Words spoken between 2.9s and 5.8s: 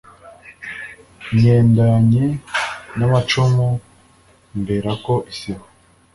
n’amacumu mberako isibo